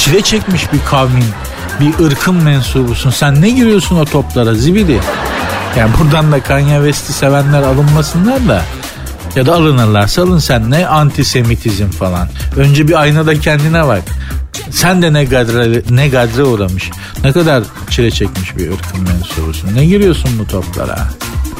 [0.00, 1.24] çile çekmiş bir kavmin
[1.80, 5.00] bir ırkın mensubusun sen ne giriyorsun o toplara zibidi.
[5.78, 8.62] Yani buradan da Kanye West'i sevenler alınmasınlar da
[9.36, 12.28] ya da alınırlarsa alın sen ne antisemitizm falan.
[12.56, 14.02] Önce bir aynada kendine bak.
[14.70, 16.90] Sen de ne gadre, ne gadre uğramış.
[17.24, 19.74] Ne kadar çile çekmiş bir ırkın mensubusun.
[19.74, 20.98] Ne giriyorsun bu toplara?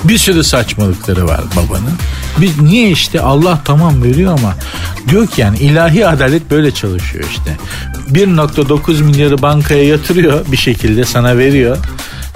[0.05, 1.93] Bir sürü saçmalıkları var babanın.
[2.41, 4.55] Biz niye işte Allah tamam veriyor ama
[5.09, 7.57] diyor ki yani ilahi adalet böyle çalışıyor işte.
[8.13, 11.77] 1.9 milyarı bankaya yatırıyor bir şekilde sana veriyor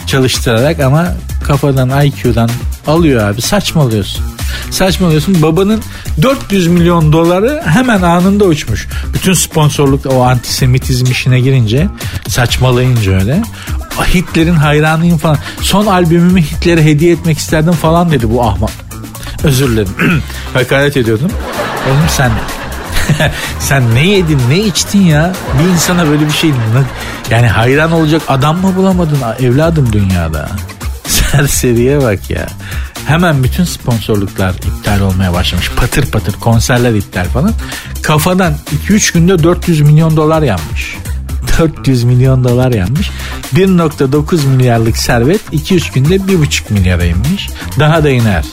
[0.07, 2.51] çalıştırarak ama kafadan IQ'dan
[2.87, 4.25] alıyor abi saçmalıyorsun.
[4.71, 5.83] Saçmalıyorsun babanın
[6.23, 8.89] 400 milyon doları hemen anında uçmuş.
[9.15, 11.89] Bütün sponsorluk o antisemitizm işine girince
[12.29, 13.43] saçmalayınca öyle.
[14.15, 15.39] Hitler'in hayranıyım falan.
[15.61, 18.71] Son albümümü Hitler'e hediye etmek isterdim falan dedi bu ahmak.
[19.45, 19.93] Özür dilerim.
[20.55, 21.31] Hakaret ediyordum.
[21.89, 22.33] Oğlum sen
[23.61, 25.33] sen ne yedin ne içtin ya?
[25.59, 26.53] Bir insana böyle bir şey
[27.31, 30.49] yani hayran olacak adam mı bulamadın evladım dünyada?
[31.07, 32.47] Serseriye bak ya.
[33.07, 35.71] Hemen bütün sponsorluklar iptal olmaya başlamış.
[35.77, 37.53] Patır patır konserler iptal falan.
[38.03, 38.55] Kafadan
[38.89, 40.97] 2-3 günde 400 milyon dolar yanmış.
[41.59, 43.11] 400 milyon dolar yanmış.
[43.55, 47.49] 1.9 milyarlık servet 2-3 günde 1.5 milyara inmiş.
[47.79, 48.45] Daha da iner.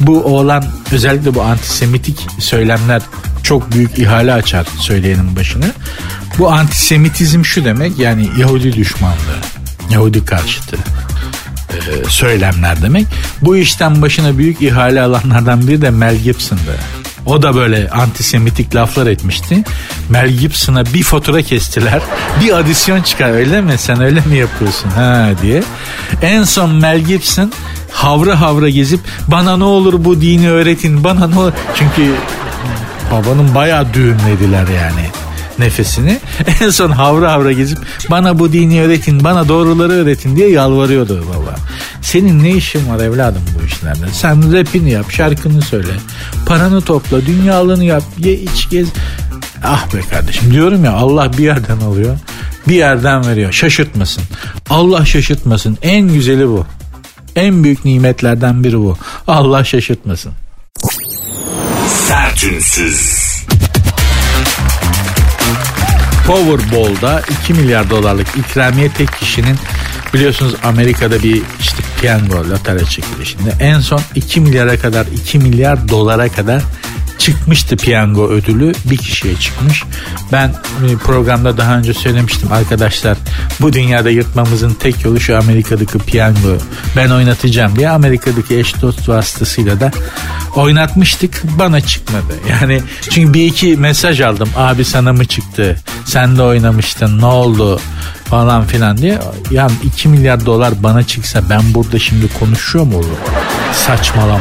[0.00, 3.02] Bu oğlan özellikle bu antisemitik söylemler
[3.44, 5.66] çok büyük ihale açar söyleyenin başına.
[6.38, 9.38] Bu antisemitizm şu demek yani Yahudi düşmanlığı.
[9.90, 10.76] Yahudi karşıtı
[11.70, 13.06] e, söylemler demek.
[13.42, 16.76] Bu işten başına büyük ihale alanlardan biri de Mel Gibson'dı.
[17.26, 19.64] O da böyle antisemitik laflar etmişti.
[20.08, 22.02] Mel Gibson'a bir fatura kestiler.
[22.40, 25.62] Bir adisyon çıkar öyle mi sen öyle mi yapıyorsun ha diye.
[26.22, 27.52] En son Mel Gibson
[27.92, 31.52] havra havra gezip bana ne olur bu dini öğretin bana ne olur.
[31.74, 32.14] Çünkü
[33.14, 35.06] babanın bayağı düğümlediler yani
[35.58, 36.20] nefesini.
[36.60, 37.78] En son havra havra gezip
[38.10, 41.54] bana bu dini öğretin, bana doğruları öğretin diye yalvarıyordu baba.
[42.02, 44.06] Senin ne işin var evladım bu işlerde?
[44.12, 45.92] Sen rapini yap, şarkını söyle.
[46.46, 48.88] Paranı topla, dünyalığını yap, ye iç gez.
[49.64, 52.16] Ah be kardeşim diyorum ya Allah bir yerden alıyor,
[52.68, 53.52] bir yerden veriyor.
[53.52, 54.22] Şaşırtmasın.
[54.70, 55.78] Allah şaşırtmasın.
[55.82, 56.66] En güzeli bu.
[57.36, 58.96] En büyük nimetlerden biri bu.
[59.26, 60.32] Allah şaşırtmasın.
[62.34, 63.24] Sertünsüz.
[66.26, 69.56] Powerball'da 2 milyar dolarlık ikramiye tek kişinin
[70.14, 76.28] biliyorsunuz Amerika'da bir işte piyango lotarya çekilişinde en son 2 milyara kadar 2 milyar dolara
[76.28, 76.62] kadar
[77.18, 79.82] çıkmıştı piyango ödülü bir kişiye çıkmış.
[80.32, 83.16] Ben e, programda daha önce söylemiştim arkadaşlar
[83.60, 86.58] bu dünyada yırtmamızın tek yolu şu Amerika'daki piyango
[86.96, 89.90] ben oynatacağım diye Amerika'daki eş dost vasıtasıyla da
[90.56, 92.34] oynatmıştık bana çıkmadı.
[92.50, 97.80] Yani çünkü bir iki mesaj aldım abi sana mı çıktı sen de oynamıştın ne oldu
[98.24, 99.18] falan filan diye.
[99.50, 103.18] Ya 2 milyar dolar bana çıksa ben burada şimdi konuşuyor mu olur?
[103.72, 104.40] Saçmalama.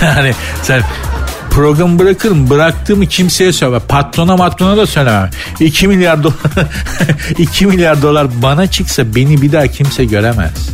[0.02, 0.82] yani sen
[1.56, 2.50] programı bırakırım.
[2.50, 3.78] Bıraktığımı kimseye söyle.
[3.88, 5.30] Patrona matrona da söylemem.
[5.60, 6.36] 2 milyar dolar
[7.38, 10.70] 2 milyar dolar bana çıksa beni bir daha kimse göremez.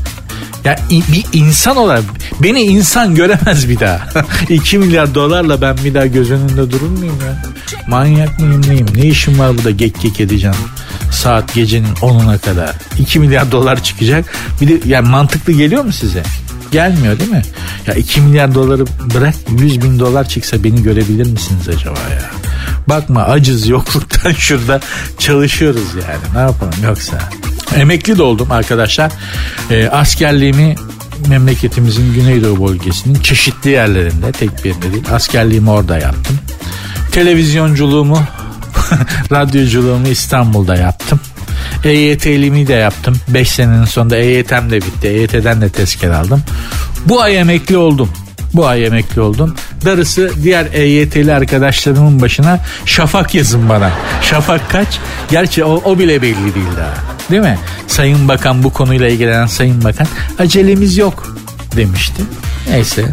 [0.64, 2.02] Ya bir insan olarak
[2.42, 4.00] beni insan göremez bir daha.
[4.48, 7.42] 2 milyar dolarla ben bir daha göz önünde durur muyum ya?
[7.88, 8.86] Manyak mıyım neyim?
[8.94, 10.56] Ne işim var burada gek gek edeceğim?
[11.12, 12.70] Saat gecenin 10'una kadar.
[12.98, 14.24] 2 milyar dolar çıkacak.
[14.60, 16.22] Bir de yani mantıklı geliyor mu size?
[16.72, 17.42] Gelmiyor değil mi?
[17.86, 22.30] Ya 2 milyar doları bırak 100 bin dolar çıksa beni görebilir misiniz acaba ya?
[22.88, 24.80] Bakma acız yokluktan şurada
[25.18, 26.34] çalışıyoruz yani.
[26.34, 27.18] Ne yapalım yoksa.
[27.76, 29.12] Emekli de oldum arkadaşlar.
[29.70, 30.74] E, askerliğimi
[31.28, 36.38] memleketimizin Güneydoğu bölgesinin çeşitli yerlerinde tek bir değil askerliğimi orada yaptım.
[37.12, 38.22] Televizyonculuğumu
[39.32, 41.20] radyoculuğumu İstanbul'da yaptım.
[41.84, 43.16] EYT'limi de yaptım.
[43.28, 45.08] 5 senenin sonunda EYT'm de bitti.
[45.08, 46.42] EYT'den de tezkere aldım.
[47.06, 48.10] Bu ay emekli oldum.
[48.54, 49.54] Bu ay emekli oldum.
[49.84, 53.90] Darısı diğer EYT'li arkadaşlarımın başına şafak yazın bana.
[54.22, 54.98] Şafak kaç?
[55.30, 56.94] Gerçi o, o bile belli değil daha.
[57.30, 57.58] Değil mi?
[57.86, 60.06] Sayın Bakan bu konuyla ilgilenen Sayın Bakan
[60.38, 61.36] acelemiz yok
[61.76, 62.22] demişti.
[62.70, 63.12] Neyse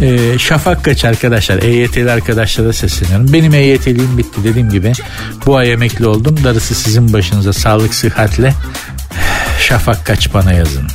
[0.00, 3.32] e, şafak kaç arkadaşlar EYT'li arkadaşlara sesleniyorum.
[3.32, 4.92] Benim EYT'liğim bitti dediğim gibi
[5.46, 6.36] bu ay emekli oldum.
[6.44, 8.54] Darısı sizin başınıza sağlık sıhhatle
[9.60, 10.86] şafak kaç bana yazın.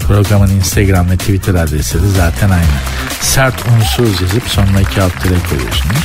[0.00, 2.78] Programın Instagram ve Twitter adresi de zaten aynı.
[3.20, 6.04] Sert unsuz yazıp sonuna iki alt koyuyorsunuz.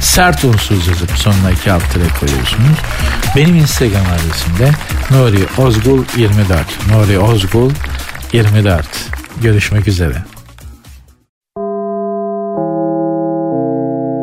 [0.00, 2.78] Sert unsuz yazıp sonuna iki alt koyuyorsunuz.
[3.36, 4.70] Benim Instagram adresim de
[5.10, 6.58] Nuri Ozgul 24.
[6.90, 7.70] Nuri Ozgul
[8.32, 8.86] 24.
[9.42, 10.33] Görüşmek üzere.